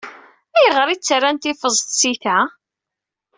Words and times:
Ayeɣer 0.57 0.87
i 0.89 0.95
ttarrant 0.97 1.49
ifeẓ 1.51 1.77
tsita? 1.83 2.37